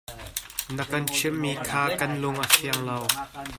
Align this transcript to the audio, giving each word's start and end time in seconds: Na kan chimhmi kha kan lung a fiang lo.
Na 0.75 0.83
kan 0.89 1.03
chimhmi 1.15 1.51
kha 1.67 1.81
kan 1.99 2.11
lung 2.21 2.37
a 2.43 2.45
fiang 2.53 2.81
lo. 2.87 2.97